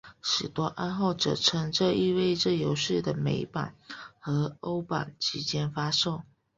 [0.23, 3.75] 许多爱好者称这意味这游戏的美版
[4.17, 6.23] 和欧版即将发售。